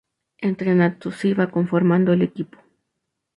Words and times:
Entretanto, 0.49 1.11
se 1.11 1.27
iba 1.27 1.51
conformando 1.51 2.11
el 2.11 2.23
equipo. 2.23 2.57